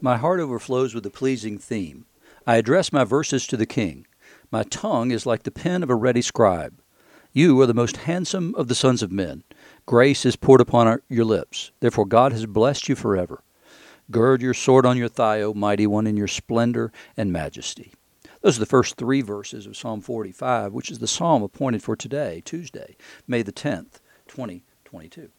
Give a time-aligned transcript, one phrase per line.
[0.00, 2.06] My heart overflows with a pleasing theme.
[2.46, 4.06] I address my verses to the king.
[4.48, 6.80] My tongue is like the pen of a ready scribe.
[7.32, 9.42] You are the most handsome of the sons of men.
[9.86, 11.72] Grace is poured upon our, your lips.
[11.80, 13.42] Therefore, God has blessed you forever.
[14.08, 17.92] Gird your sword on your thigh, O mighty one, in your splendor and majesty.
[18.40, 21.96] Those are the first three verses of Psalm 45, which is the psalm appointed for
[21.96, 22.96] today, Tuesday,
[23.26, 25.30] May the 10th, 2022.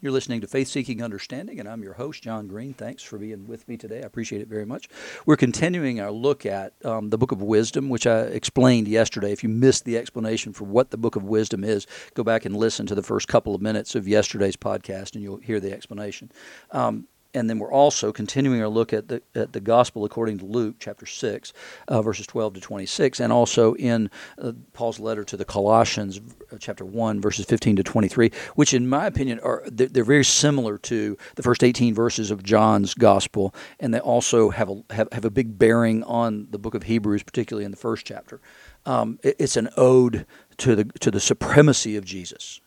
[0.00, 2.72] You're listening to Faith Seeking Understanding, and I'm your host, John Green.
[2.72, 3.96] Thanks for being with me today.
[3.96, 4.88] I appreciate it very much.
[5.26, 9.32] We're continuing our look at um, the Book of Wisdom, which I explained yesterday.
[9.32, 11.84] If you missed the explanation for what the Book of Wisdom is,
[12.14, 15.38] go back and listen to the first couple of minutes of yesterday's podcast, and you'll
[15.38, 16.30] hear the explanation.
[16.70, 20.46] Um, and then we're also continuing our look at the at the gospel according to
[20.46, 21.52] Luke chapter six,
[21.86, 26.20] uh, verses twelve to twenty six, and also in uh, Paul's letter to the Colossians
[26.52, 30.04] uh, chapter one verses fifteen to twenty three, which in my opinion are they're, they're,
[30.04, 34.82] very similar to the first eighteen verses of John's gospel, and they also have a
[34.90, 38.40] have, have a big bearing on the book of Hebrews, particularly in the first chapter.
[38.86, 40.26] Um, it, it's an ode
[40.58, 42.60] to the to the supremacy of Jesus,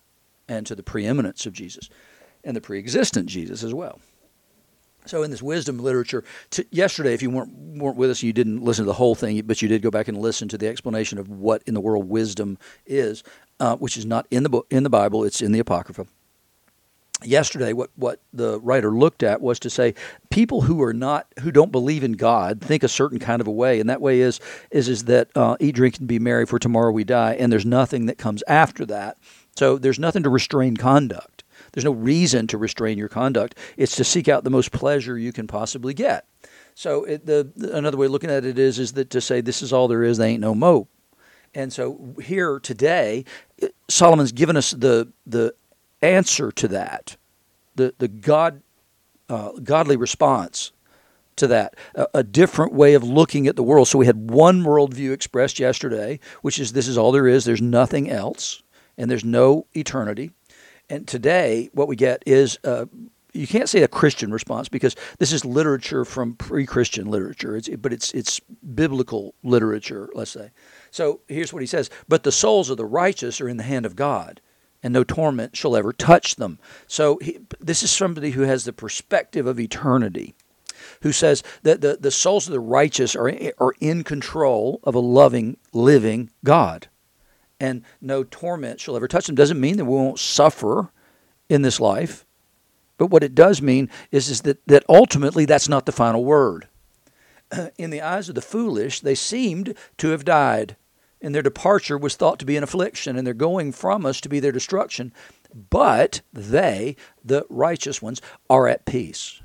[0.47, 1.89] and to the preeminence of Jesus,
[2.43, 3.99] and the preexistent Jesus as well.
[5.05, 8.63] So in this wisdom literature, to, yesterday, if you weren't weren't with us, you didn't
[8.63, 11.17] listen to the whole thing, but you did go back and listen to the explanation
[11.17, 13.23] of what in the world wisdom is,
[13.59, 16.05] uh, which is not in the book in the Bible; it's in the Apocrypha.
[17.23, 19.93] Yesterday, what, what the writer looked at was to say
[20.31, 23.51] people who are not who don't believe in God think a certain kind of a
[23.51, 24.39] way, and that way is
[24.71, 27.65] is is that uh, eat, drink, and be merry, for tomorrow we die, and there's
[27.65, 29.17] nothing that comes after that.
[29.55, 31.43] So there's nothing to restrain conduct.
[31.71, 33.57] There's no reason to restrain your conduct.
[33.77, 36.25] It's to seek out the most pleasure you can possibly get.
[36.75, 39.41] So it, the, the, another way of looking at it is is that to say
[39.41, 40.87] this is all there is, they ain't no mo.
[41.53, 43.25] And so here today,
[43.89, 45.53] Solomon's given us the the
[46.01, 47.17] answer to that,
[47.75, 48.61] the the God
[49.29, 50.71] uh, godly response
[51.37, 53.87] to that, a, a, different way of looking at the world.
[53.87, 57.45] So we had one worldview expressed yesterday, which is this is all there is.
[57.45, 58.61] There's nothing else,
[58.97, 60.31] and there's no eternity.
[60.91, 62.85] And today, what we get is uh,
[63.31, 67.55] you can't say a Christian response because this is literature from pre-Christian literature.
[67.55, 68.41] It's, but it's it's
[68.75, 70.51] biblical literature, let's say.
[70.91, 73.85] So here's what he says: "But the souls of the righteous are in the hand
[73.85, 74.41] of God,
[74.83, 78.73] and no torment shall ever touch them." So he, this is somebody who has the
[78.73, 80.35] perspective of eternity,
[81.03, 84.99] who says that the, the souls of the righteous are are in control of a
[84.99, 86.89] loving, living God
[87.61, 89.35] and no torment shall ever touch them.
[89.35, 90.91] Doesn't mean that we won't suffer
[91.47, 92.25] in this life.
[92.97, 96.67] But what it does mean is, is that, that ultimately that's not the final word.
[97.77, 100.75] In the eyes of the foolish, they seemed to have died,
[101.21, 104.29] and their departure was thought to be an affliction, and their going from us to
[104.29, 105.13] be their destruction.
[105.69, 109.41] But they, the righteous ones, are at peace.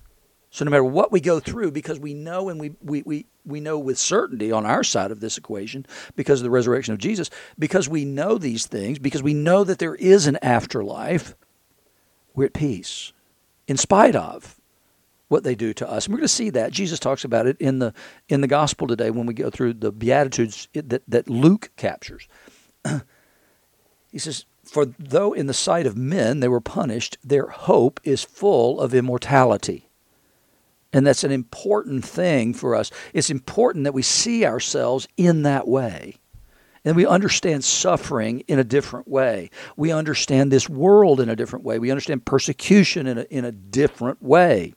[0.56, 3.60] So no matter what we go through, because we know and we, we, we, we
[3.60, 5.84] know with certainty on our side of this equation,
[6.14, 7.28] because of the resurrection of Jesus,
[7.58, 11.34] because we know these things, because we know that there is an afterlife,
[12.34, 13.12] we're at peace,
[13.68, 14.58] in spite of
[15.28, 16.06] what they do to us.
[16.06, 16.72] And we're going to see that.
[16.72, 17.92] Jesus talks about it in the
[18.30, 22.28] in the gospel today when we go through the Beatitudes that, that Luke captures.
[24.10, 28.24] he says, For though in the sight of men they were punished, their hope is
[28.24, 29.85] full of immortality.
[30.96, 32.90] And that's an important thing for us.
[33.12, 36.16] It's important that we see ourselves in that way.
[36.86, 39.50] And we understand suffering in a different way.
[39.76, 41.78] We understand this world in a different way.
[41.78, 44.72] We understand persecution in a, in a different way.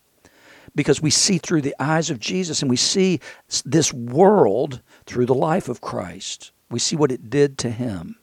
[0.76, 3.22] Because we see through the eyes of Jesus and we see
[3.64, 6.52] this world through the life of Christ.
[6.70, 8.18] We see what it did to him.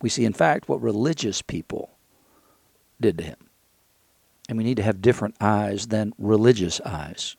[0.00, 1.90] We see, in fact, what religious people
[2.98, 3.47] did to him.
[4.48, 7.36] And we need to have different eyes than religious eyes.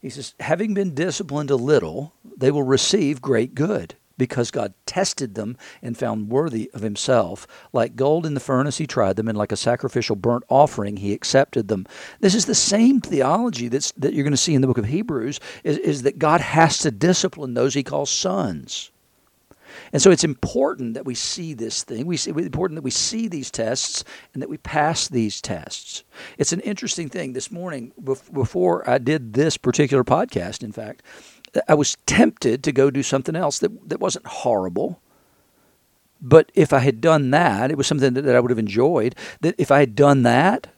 [0.00, 5.34] He says, having been disciplined a little, they will receive great good because God tested
[5.34, 7.46] them and found worthy of himself.
[7.72, 11.12] Like gold in the furnace, he tried them, and like a sacrificial burnt offering, he
[11.12, 11.86] accepted them.
[12.20, 14.86] This is the same theology that's, that you're going to see in the book of
[14.86, 18.90] Hebrews, is, is that God has to discipline those he calls sons.
[19.92, 22.06] And so it's important that we see this thing.
[22.06, 26.04] We see, it's important that we see these tests and that we pass these tests.
[26.38, 27.32] It's an interesting thing.
[27.32, 27.92] This morning,
[28.32, 31.02] before I did this particular podcast, in fact,
[31.68, 35.00] I was tempted to go do something else that, that wasn't horrible.
[36.20, 39.14] But if I had done that, it was something that, that I would have enjoyed.
[39.40, 40.68] That if I had done that,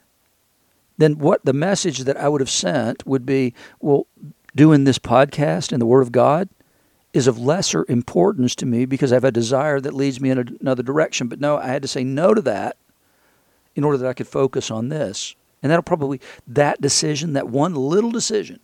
[0.97, 4.07] then what the message that I would have sent would be well,
[4.55, 6.49] doing this podcast and the Word of God
[7.13, 10.59] is of lesser importance to me because I have a desire that leads me in
[10.61, 11.29] another direction.
[11.29, 12.77] But no, I had to say no to that
[13.75, 15.35] in order that I could focus on this.
[15.63, 18.61] And that'll probably, that decision, that one little decision,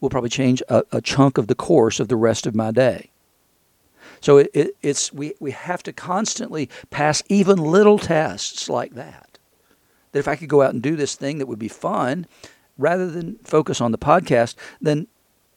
[0.00, 3.10] will probably change a, a chunk of the course of the rest of my day.
[4.20, 9.38] So it, it, it's we, we have to constantly pass even little tests like that.
[10.12, 12.26] That if I could go out and do this thing that would be fun,
[12.78, 15.06] rather than focus on the podcast, then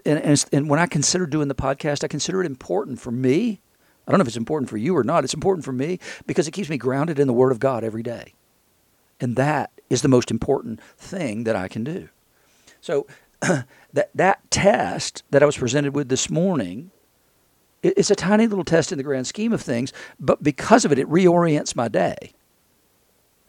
[0.06, 3.62] and, and, and when I consider doing the podcast, I consider it important for me.
[4.08, 5.24] I don't know if it's important for you or not.
[5.24, 8.04] It's important for me because it keeps me grounded in the Word of God every
[8.04, 8.34] day.
[9.20, 12.10] And that is the most important thing that I can do.
[12.82, 13.08] So
[13.42, 16.92] that that test that I was presented with this morning,
[17.82, 21.00] it's a tiny little test in the grand scheme of things, but because of it,
[21.00, 22.34] it reorients my day.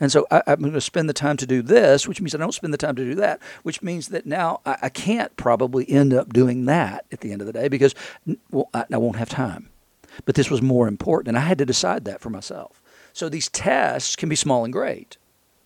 [0.00, 2.38] And so I, am going to spend the time to do this, which means I
[2.38, 5.88] don't spend the time to do that, which means that now I, I can't probably
[5.88, 7.94] end up doing that at the end of the day because
[8.50, 9.70] well, I, I won't have time.
[10.24, 12.80] But this was more important, and I had to decide that for myself.
[13.12, 15.16] So these tests can be small and great,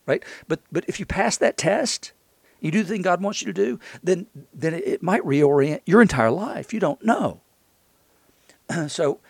[0.06, 0.22] right?
[0.46, 2.12] But but if you pass that test,
[2.60, 6.02] you do the thing God wants you to do, then then it might reorient your
[6.02, 6.72] entire life.
[6.72, 7.40] You don't know.
[8.88, 9.20] so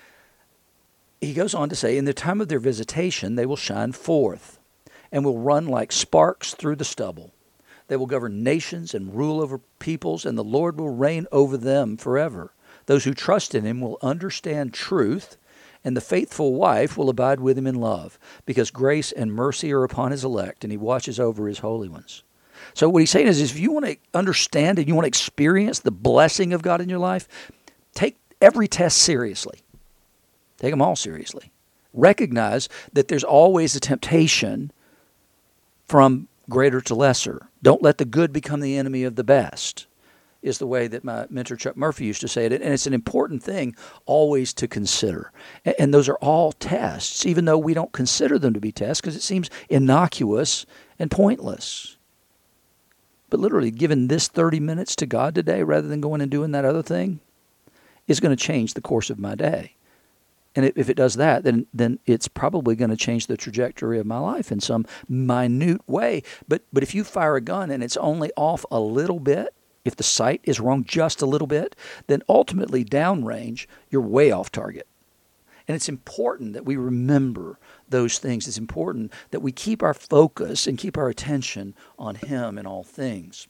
[1.20, 4.57] he goes on to say, in the time of their visitation, they will shine forth
[5.10, 7.32] and will run like sparks through the stubble.
[7.88, 11.96] They will govern nations and rule over peoples, and the Lord will reign over them
[11.96, 12.52] forever.
[12.87, 15.37] Those who trust in him will understand truth,
[15.84, 19.84] and the faithful wife will abide with him in love, because grace and mercy are
[19.84, 22.22] upon his elect, and he watches over his holy ones.
[22.75, 25.78] So, what he's saying is, if you want to understand and you want to experience
[25.78, 27.28] the blessing of God in your life,
[27.94, 29.61] take every test seriously.
[30.58, 31.52] Take them all seriously.
[31.94, 34.72] Recognize that there's always a temptation
[35.88, 37.49] from greater to lesser.
[37.62, 39.87] Don't let the good become the enemy of the best,
[40.43, 42.52] is the way that my mentor Chuck Murphy used to say it.
[42.52, 43.75] And it's an important thing
[44.06, 45.32] always to consider.
[45.79, 49.17] And those are all tests, even though we don't consider them to be tests because
[49.17, 50.64] it seems innocuous
[50.99, 51.96] and pointless.
[53.31, 56.64] But literally, giving this 30 minutes to God today rather than going and doing that
[56.64, 57.20] other thing
[58.06, 59.75] is going to change the course of my day.
[60.54, 64.06] And if it does that, then then it's probably going to change the trajectory of
[64.06, 66.22] my life in some minute way.
[66.48, 69.54] But but if you fire a gun and it's only off a little bit,
[69.84, 74.50] if the sight is wrong just a little bit, then ultimately downrange, you're way off
[74.50, 74.86] target.
[75.68, 77.58] And it's important that we remember
[77.88, 78.48] those things.
[78.48, 82.82] It's important that we keep our focus and keep our attention on Him in all
[82.82, 83.48] things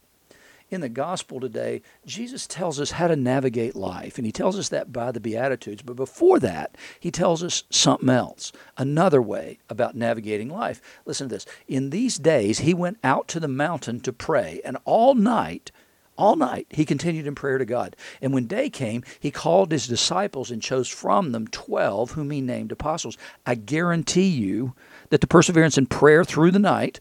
[0.71, 4.69] in the gospel today, Jesus tells us how to navigate life, and he tells us
[4.69, 5.83] that by the Beatitudes.
[5.83, 10.83] But before that, he tells us something else, another way about navigating life.
[11.07, 11.47] Listen to this.
[11.67, 15.71] In these days, he went out to the mountain to pray, and all night,
[16.19, 17.97] all night he continued in prayer to God.
[18.21, 22.41] And when day came, he called his disciples and chose from them 12 whom he
[22.41, 23.17] named apostles.
[23.47, 24.75] I guarantee you
[25.11, 27.01] that the perseverance in prayer through the night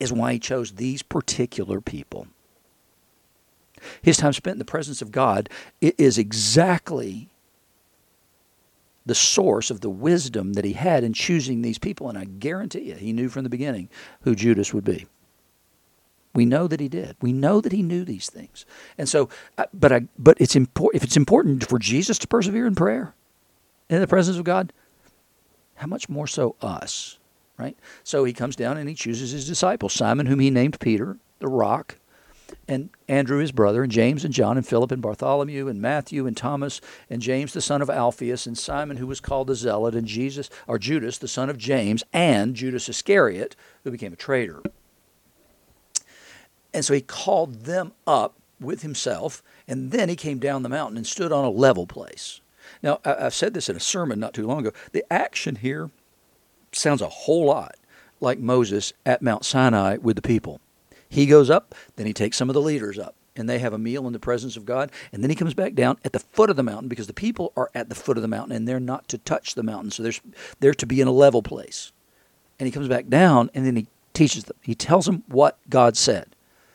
[0.00, 2.26] is why he chose these particular people.
[4.02, 5.48] His time spent in the presence of God
[5.80, 7.28] is exactly
[9.06, 12.08] the source of the wisdom that he had in choosing these people.
[12.08, 13.88] And I guarantee you, he knew from the beginning
[14.22, 15.06] who Judas would be.
[16.34, 17.16] We know that he did.
[17.20, 18.66] We know that he knew these things.
[18.98, 21.00] And so, uh, but I, but it's important.
[21.00, 23.14] If it's important for Jesus to persevere in prayer,
[23.88, 24.72] in the presence of God,
[25.76, 27.18] how much more so us,
[27.56, 27.76] right?
[28.02, 31.46] So he comes down and he chooses his disciples: Simon, whom he named Peter, the
[31.46, 31.98] rock,
[32.68, 36.36] and Andrew his brother, and James and John and Philip and Bartholomew and Matthew and
[36.36, 40.06] Thomas and James the son of Alphaeus and Simon who was called the Zealot and
[40.06, 44.62] Jesus or Judas the son of James and Judas Iscariot who became a traitor.
[46.72, 50.96] And so he called them up with himself, and then he came down the mountain
[50.96, 52.40] and stood on a level place.
[52.82, 54.72] Now, I've said this in a sermon not too long ago.
[54.92, 55.90] The action here
[56.72, 57.76] sounds a whole lot
[58.20, 60.60] like Moses at Mount Sinai with the people.
[61.14, 63.78] He goes up, then he takes some of the leaders up, and they have a
[63.78, 66.50] meal in the presence of God, and then he comes back down at the foot
[66.50, 68.80] of the mountain because the people are at the foot of the mountain and they're
[68.80, 70.12] not to touch the mountain, so they're,
[70.58, 71.92] they're to be in a level place.
[72.58, 74.56] And he comes back down, and then he teaches them.
[74.60, 76.33] He tells them what God said.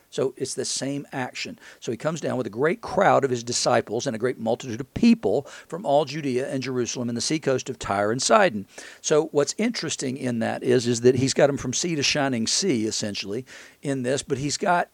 [0.10, 1.60] So it's the same action.
[1.80, 4.82] So he comes down with a great crowd of his disciples and a great multitude
[4.82, 8.66] of people from all Judea and Jerusalem and the seacoast of Tyre and Sidon.
[9.02, 12.48] So what's interesting in that is, is that he's got them from sea to shining
[12.48, 13.46] sea, essentially,
[13.82, 14.90] in this, but he's got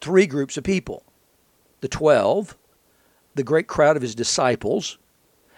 [0.00, 1.04] three groups of people
[1.80, 2.58] the 12,
[3.36, 4.98] the great crowd of his disciples,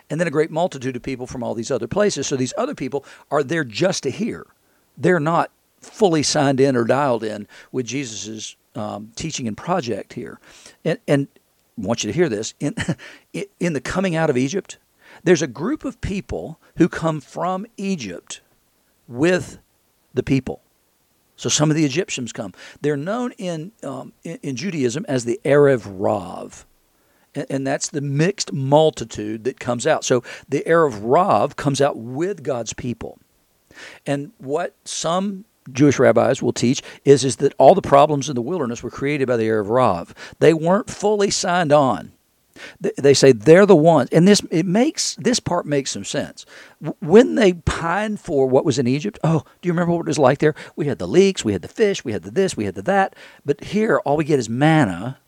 [0.08, 2.28] and then a great multitude of people from all these other places.
[2.28, 4.46] So these other people are there just to hear.
[4.96, 10.40] They're not fully signed in or dialed in with Jesus's um, teaching and project here,
[10.84, 11.28] and, and
[11.78, 12.74] I want you to hear this in
[13.60, 14.78] in the coming out of Egypt.
[15.24, 18.40] There's a group of people who come from Egypt
[19.06, 19.58] with
[20.14, 20.62] the people.
[21.36, 22.52] So some of the Egyptians come.
[22.80, 26.66] They're known in, um, in, in, Judaism as the Erev Rav.
[27.34, 30.04] And, that's the mixed multitude that comes out.
[30.04, 33.18] So the Erev Rav comes out with God's people.
[34.06, 38.42] And what some Jewish rabbis will teach is, is that all the problems in the
[38.42, 40.14] wilderness were created by the Erev Rav.
[40.38, 42.12] They weren't fully signed on.
[42.80, 46.44] They say they're the ones, and this it makes this part makes some sense.
[47.00, 50.18] When they pined for what was in Egypt, oh, do you remember what it was
[50.18, 50.54] like there?
[50.76, 52.82] We had the leeks, we had the fish, we had the this, we had the
[52.82, 53.16] that.
[53.44, 55.18] But here, all we get is manna.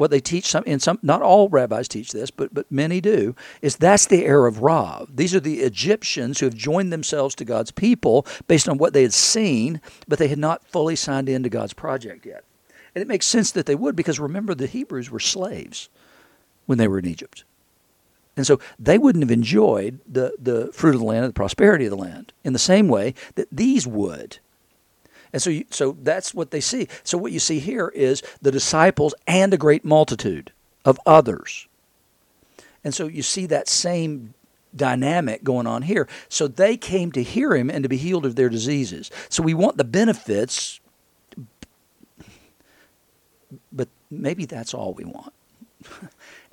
[0.00, 3.36] What they teach some in some, not all rabbis teach this, but but many do,
[3.60, 5.14] is that's the Erev Rav.
[5.14, 9.02] These are the Egyptians who have joined themselves to God's people based on what they
[9.02, 9.78] had seen,
[10.08, 12.44] but they had not fully signed into God's project yet.
[12.94, 15.90] And it makes sense that they would because remember the Hebrews were slaves
[16.64, 17.44] when they were in Egypt.
[18.38, 21.90] And so they wouldn't have enjoyed the, the fruit of the land, the prosperity of
[21.90, 24.38] the land, in the same way that these would.
[25.32, 26.88] And so, you, so that's what they see.
[27.04, 30.52] So what you see here is the disciples and a great multitude
[30.84, 31.68] of others.
[32.82, 34.34] And so you see that same
[34.74, 36.08] dynamic going on here.
[36.28, 39.10] So they came to hear him and to be healed of their diseases.
[39.28, 40.80] So we want the benefits,
[43.72, 45.32] but maybe that's all we want.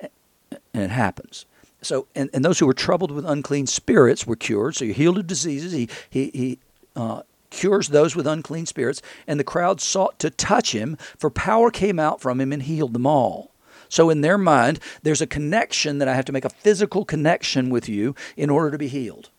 [0.00, 1.46] and it happens.
[1.80, 4.74] So, and, and those who were troubled with unclean spirits were cured.
[4.74, 5.72] So, you're healed of diseases.
[5.72, 6.58] He, he, he
[6.96, 9.02] uh, cures those with unclean spirits.
[9.26, 12.92] And the crowd sought to touch him, for power came out from him and healed
[12.92, 13.52] them all.
[13.88, 17.70] So, in their mind, there's a connection that I have to make a physical connection
[17.70, 19.30] with you in order to be healed.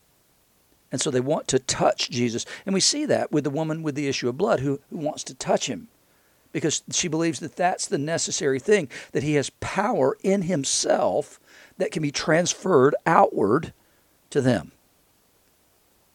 [0.92, 2.44] And so they want to touch Jesus.
[2.66, 5.22] And we see that with the woman with the issue of blood who, who wants
[5.24, 5.88] to touch him
[6.52, 11.38] because she believes that that's the necessary thing, that he has power in himself
[11.78, 13.72] that can be transferred outward
[14.30, 14.72] to them.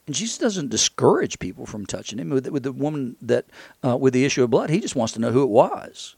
[0.08, 2.30] And Jesus doesn't discourage people from touching him.
[2.30, 3.46] With, with the woman that
[3.84, 6.16] uh, with the issue of blood, he just wants to know who it was.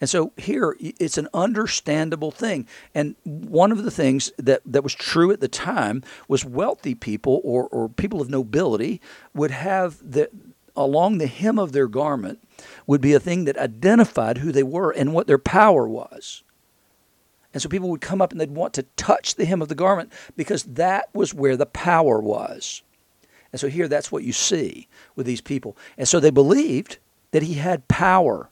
[0.00, 2.66] And so here, it's an understandable thing.
[2.94, 7.40] And one of the things that, that was true at the time was wealthy people
[7.44, 9.00] or, or people of nobility
[9.34, 10.30] would have the,
[10.74, 12.38] along the hem of their garment
[12.86, 16.42] would be a thing that identified who they were and what their power was.
[17.52, 19.74] And so people would come up and they'd want to touch the hem of the
[19.74, 22.82] garment because that was where the power was.
[23.52, 25.76] And so here that's what you see with these people.
[25.98, 26.98] And so they believed
[27.32, 28.48] that he had power.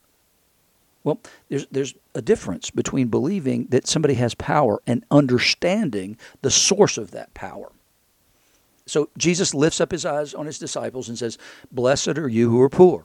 [1.04, 6.98] Well, there's there's a difference between believing that somebody has power and understanding the source
[6.98, 7.70] of that power.
[8.86, 11.38] So Jesus lifts up his eyes on his disciples and says,
[11.70, 13.04] "Blessed are you who are poor."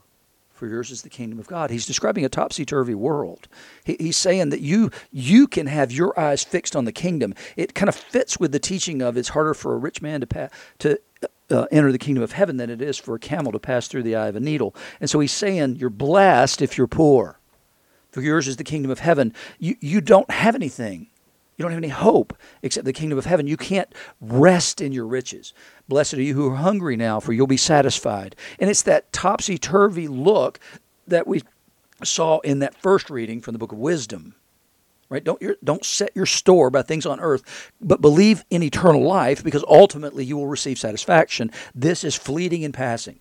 [0.64, 1.72] For yours is the kingdom of God.
[1.72, 3.50] He's describing a topsy turvy world.
[3.84, 7.36] He, he's saying that you you can have your eyes fixed on the kingdom.
[7.58, 10.28] It kind of fits with the teaching of it's harder for a rich man to
[10.28, 10.48] pa-
[10.80, 11.02] to
[11.52, 14.04] uh, enter the kingdom of heaven than it is for a camel to pass through
[14.04, 14.74] the eye of a needle.
[15.02, 17.42] And so he's saying you're blessed if you're poor.
[18.12, 19.34] For yours is the kingdom of heaven.
[19.60, 21.08] You you don't have anything.
[21.58, 23.48] You don't have any hope except the kingdom of heaven.
[23.48, 25.54] You can't rest in your riches.
[25.88, 28.36] Blessed are you who are hungry now, for you'll be satisfied.
[28.60, 30.60] And it's that topsy turvy look
[31.08, 31.44] that we
[32.04, 34.36] saw in that first reading from the book of Wisdom.
[35.10, 35.24] Right?
[35.24, 39.64] Don't, don't set your store by things on earth, but believe in eternal life because
[39.68, 41.52] ultimately you will receive satisfaction.
[41.76, 43.20] This is fleeting and passing.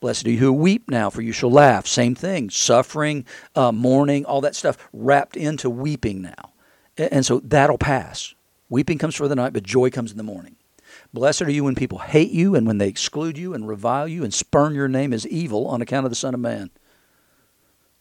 [0.00, 1.86] Blessed are you who weep now, for you shall laugh.
[1.86, 2.50] Same thing.
[2.50, 6.51] Suffering, uh, mourning, all that stuff wrapped into weeping now.
[7.10, 8.34] And so that'll pass.
[8.68, 10.56] Weeping comes for the night, but joy comes in the morning.
[11.12, 14.24] Blessed are you when people hate you and when they exclude you and revile you
[14.24, 16.70] and spurn your name as evil on account of the Son of Man.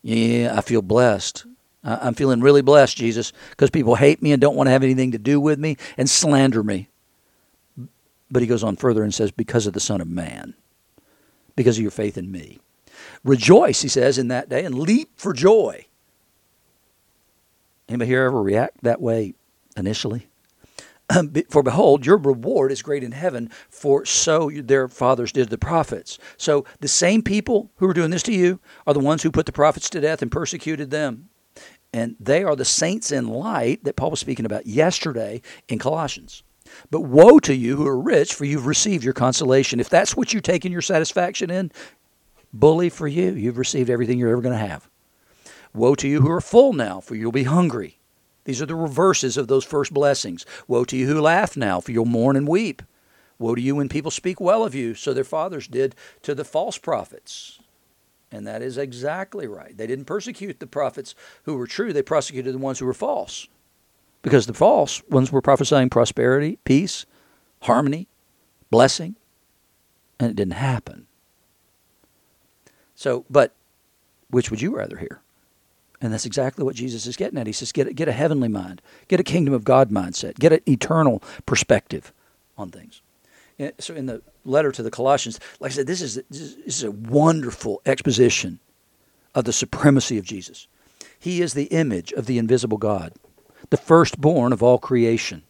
[0.02, 1.46] Yeah, I feel blessed.
[1.84, 5.12] I'm feeling really blessed, Jesus, because people hate me and don't want to have anything
[5.12, 6.90] to do with me and slander me.
[8.30, 10.54] But he goes on further and says, because of the Son of Man,
[11.56, 12.60] because of your faith in me.
[13.24, 15.86] Rejoice, he says, in that day and leap for joy.
[17.90, 19.34] Anybody here ever react that way
[19.76, 20.28] initially?
[21.50, 26.18] for behold, your reward is great in heaven, for so their fathers did the prophets.
[26.38, 29.46] So the same people who are doing this to you are the ones who put
[29.46, 31.30] the prophets to death and persecuted them.
[31.94, 36.44] And they are the saints in light that Paul was speaking about yesterday in Colossians.
[36.90, 39.82] But woe to you who are rich, for you've received your consolation.
[39.82, 41.72] If that's what you're taking your satisfaction in,
[42.54, 43.34] bully for you.
[43.34, 44.90] You've received everything you're ever going to have.
[45.74, 48.00] Woe to you who are full now, for you'll be hungry.
[48.44, 50.46] These are the reverses of those first blessings.
[50.68, 52.82] Woe to you who laugh now, for you'll mourn and weep.
[53.40, 56.44] Woe to you when people speak well of you, so their fathers did to the
[56.44, 57.60] false prophets.
[58.32, 59.76] And that is exactly right.
[59.76, 63.48] They didn't persecute the prophets who were true, they persecuted the ones who were false.
[64.22, 67.06] Because the false ones were prophesying prosperity, peace,
[67.62, 68.08] harmony,
[68.70, 69.16] blessing,
[70.20, 71.08] and it didn't happen.
[72.96, 73.54] So, but
[74.30, 75.22] which would you rather hear?
[76.02, 77.46] And that's exactly what Jesus is getting at.
[77.46, 80.52] He says, get a, get a heavenly mind, get a kingdom of God mindset, get
[80.52, 82.12] an eternal perspective
[82.58, 83.02] on things.
[83.60, 86.84] Eh, so, in the letter to the Colossians, like I said, this is, this is
[86.84, 88.60] a wonderful exposition
[89.36, 90.68] of the supremacy of Jesus.
[91.20, 93.14] He is the image of the invisible God,
[93.70, 95.44] the firstborn of all creation.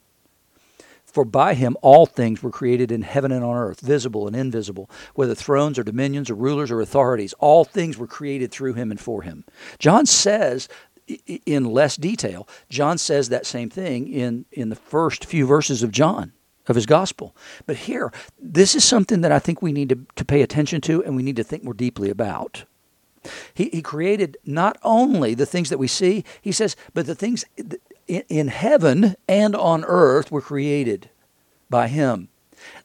[1.12, 4.90] For by him all things were created in heaven and on earth, visible and invisible,
[5.14, 7.34] whether thrones or dominions or rulers or authorities.
[7.34, 9.44] All things were created through him and for him.
[9.78, 10.68] John says,
[11.44, 15.92] in less detail, John says that same thing in, in the first few verses of
[15.92, 16.32] John,
[16.66, 17.36] of his gospel.
[17.66, 21.04] But here, this is something that I think we need to, to pay attention to
[21.04, 22.64] and we need to think more deeply about.
[23.52, 27.44] He, he created not only the things that we see, he says, but the things
[28.08, 31.08] in heaven and on earth were created
[31.70, 32.28] by him.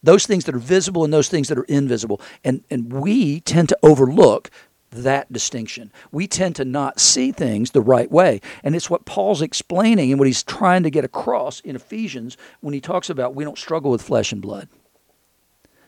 [0.01, 2.21] Those things that are visible and those things that are invisible.
[2.43, 4.49] And, and we tend to overlook
[4.91, 5.91] that distinction.
[6.11, 8.41] We tend to not see things the right way.
[8.63, 12.73] And it's what Paul's explaining and what he's trying to get across in Ephesians when
[12.73, 14.69] he talks about we don't struggle with flesh and blood,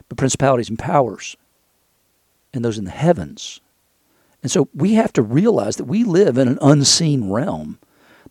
[0.07, 1.37] but principalities and powers,
[2.53, 3.61] and those in the heavens.
[4.41, 7.79] And so we have to realize that we live in an unseen realm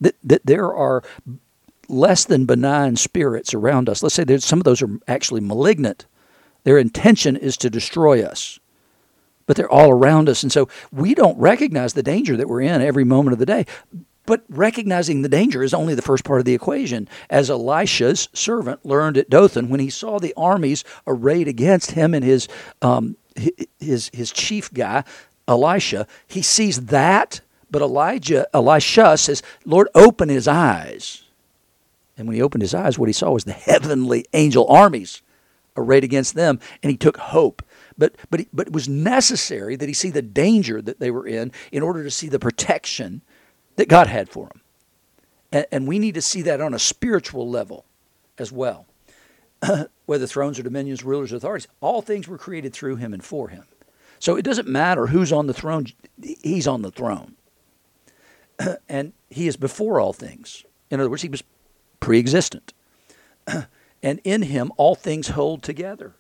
[0.01, 1.03] that, that there are
[1.89, 4.03] less than benign spirits around us.
[4.03, 6.07] Let's say that some of those are actually malignant.
[6.65, 8.59] Their intention is to destroy us,
[9.47, 10.43] but they're all around us.
[10.43, 13.65] And so we don't recognize the danger that we're in every moment of the day.
[14.27, 17.09] But recognizing the danger is only the first part of the equation.
[17.31, 22.23] As Elisha's servant learned at Dothan, when he saw the armies arrayed against him and
[22.23, 22.47] his,
[22.83, 23.17] um,
[23.79, 25.05] his, his chief guy,
[25.47, 31.25] Elisha, he sees that but Elijah, Elisha says, Lord, open his eyes.
[32.17, 35.23] And when he opened his eyes, what he saw was the heavenly angel armies
[35.77, 37.63] arrayed against them, and he took hope.
[37.97, 41.53] But, but, but it was necessary that he see the danger that they were in
[41.71, 43.23] in order to see the protection
[43.77, 44.61] that God had for them.
[45.53, 47.85] And, and we need to see that on a spiritual level
[48.39, 48.87] as well.
[50.07, 53.49] Whether thrones or dominions, rulers or authorities, all things were created through him and for
[53.49, 53.65] him.
[54.19, 55.87] So it doesn't matter who's on the throne,
[56.43, 57.37] he's on the throne.
[58.89, 60.65] and he is before all things.
[60.91, 61.43] In other words, he was
[62.01, 62.73] pre existent.
[64.03, 66.15] and in him, all things hold together.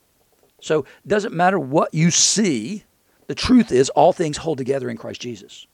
[0.61, 2.85] So it doesn't matter what you see,
[3.27, 5.67] the truth is, all things hold together in Christ Jesus.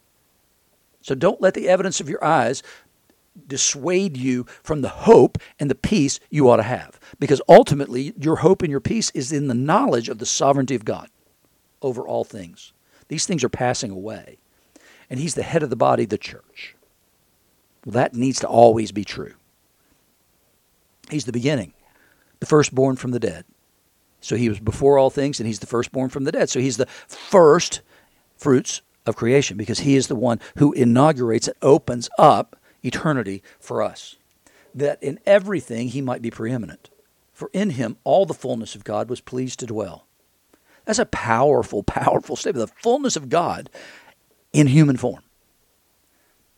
[1.01, 2.63] So don't let the evidence of your eyes
[3.47, 7.01] dissuade you from the hope and the peace you ought to have.
[7.19, 10.85] Because ultimately, your hope and your peace is in the knowledge of the sovereignty of
[10.85, 11.09] God
[11.83, 12.73] over all things.
[13.09, 14.39] These things are passing away
[15.11, 16.75] and he's the head of the body, the church.
[17.85, 19.35] Well, that needs to always be true.
[21.11, 21.75] He's the beginning,
[22.41, 23.45] the firstborn from the dead.
[24.21, 26.49] So he was before all things, and he's the firstborn from the dead.
[26.49, 27.83] So he's the first
[28.37, 33.83] fruits of creation because he is the one who inaugurates and opens up eternity for
[33.83, 34.17] us.
[34.75, 36.89] That in everything he might be preeminent.
[37.33, 40.07] For in him all the fullness of God was pleased to dwell.
[40.85, 42.69] That's a powerful, powerful statement.
[42.69, 43.69] The fullness of God
[44.55, 45.21] in human form.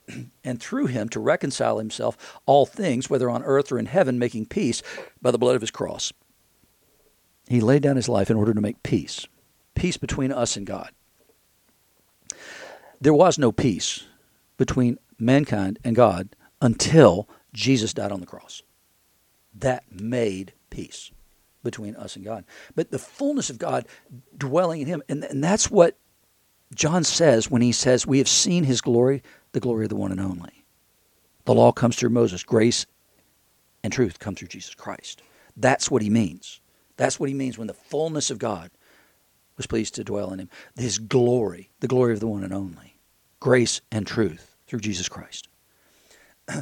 [0.44, 4.46] and through him to reconcile himself all things, whether on earth or in heaven, making
[4.46, 4.82] peace
[5.20, 6.12] by the blood of his cross.
[7.48, 9.26] He laid down his life in order to make peace,
[9.74, 10.90] peace between us and God.
[13.00, 14.04] There was no peace
[14.56, 18.62] between mankind and God until Jesus died on the cross.
[19.54, 21.10] That made peace
[21.62, 22.44] between us and God.
[22.74, 23.86] But the fullness of God
[24.36, 25.98] dwelling in him, and, and that's what
[26.74, 30.12] John says when he says, We have seen his glory, the glory of the one
[30.12, 30.64] and only.
[31.44, 32.86] The law comes through Moses, grace
[33.84, 35.22] and truth come through Jesus Christ.
[35.56, 36.60] That's what he means.
[36.96, 38.70] That's what he means when the fullness of God
[39.56, 40.50] was pleased to dwell in him.
[40.76, 42.96] His glory, the glory of the one and only.
[43.38, 45.48] Grace and truth through Jesus Christ.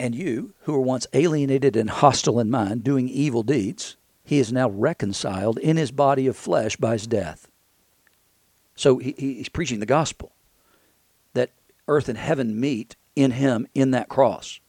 [0.00, 4.52] and you, who were once alienated and hostile in mind, doing evil deeds, he is
[4.52, 7.48] now reconciled in his body of flesh by his death
[8.78, 10.32] so he, he's preaching the gospel
[11.34, 11.50] that
[11.88, 14.60] earth and heaven meet in him in that cross.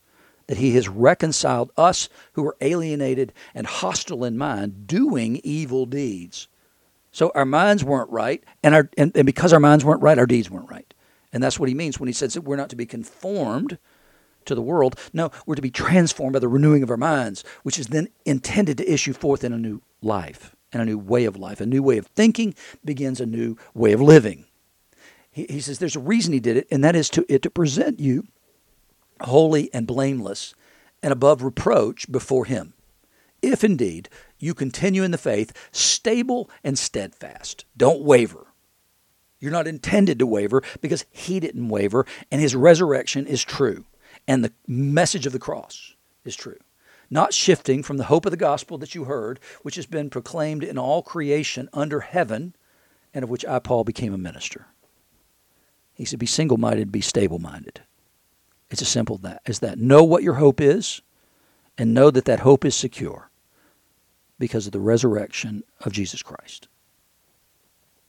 [0.48, 6.48] That he has reconciled us who were alienated and hostile in mind, doing evil deeds.
[7.12, 10.26] So our minds weren't right, and, our, and, and because our minds weren't right, our
[10.26, 10.91] deeds weren't right.
[11.32, 13.78] And that's what he means when he says that we're not to be conformed
[14.45, 14.98] to the world.
[15.13, 18.80] No, we're to be transformed by the renewing of our minds, which is then intended
[18.80, 21.62] to issue forth in a new life and a new way of life.
[21.62, 22.54] A new way of thinking
[22.84, 24.46] begins a new way of living.
[25.32, 27.50] He, he says there's a reason he did it, and that is to, it, to
[27.50, 28.28] present you
[29.22, 30.54] holy and blameless
[31.02, 32.74] and above reproach before him.
[33.42, 38.48] If indeed you continue in the faith, stable and steadfast, don't waver.
[39.40, 43.86] You're not intended to waver because he didn't waver, and his resurrection is true,
[44.28, 46.58] and the message of the cross is true.
[47.10, 50.63] Not shifting from the hope of the gospel that you heard, which has been proclaimed
[50.63, 52.56] in all creation under heaven,
[53.13, 54.67] and of which I, Paul, became a minister.
[55.93, 57.82] He said, Be single minded, be stable minded.
[58.69, 59.80] It's as simple that, as that.
[59.80, 61.02] Know what your hope is,
[61.78, 63.30] and know that that hope is secure
[64.38, 66.69] because of the resurrection of Jesus Christ.